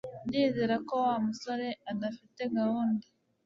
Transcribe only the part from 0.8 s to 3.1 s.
ko Wa musore adafite gahunda